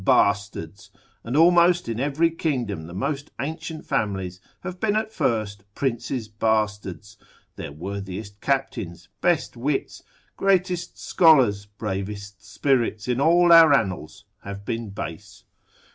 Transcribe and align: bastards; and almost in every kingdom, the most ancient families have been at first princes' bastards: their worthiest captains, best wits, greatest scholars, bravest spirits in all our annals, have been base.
bastards; 0.03 0.89
and 1.23 1.37
almost 1.37 1.87
in 1.87 1.99
every 1.99 2.31
kingdom, 2.31 2.87
the 2.87 2.93
most 2.95 3.29
ancient 3.39 3.85
families 3.85 4.41
have 4.61 4.79
been 4.79 4.95
at 4.95 5.11
first 5.13 5.63
princes' 5.75 6.27
bastards: 6.27 7.17
their 7.55 7.71
worthiest 7.71 8.41
captains, 8.41 9.09
best 9.21 9.55
wits, 9.55 10.01
greatest 10.35 10.97
scholars, 10.97 11.67
bravest 11.67 12.43
spirits 12.43 13.07
in 13.07 13.21
all 13.21 13.53
our 13.53 13.71
annals, 13.71 14.25
have 14.41 14.65
been 14.65 14.89
base. 14.89 15.43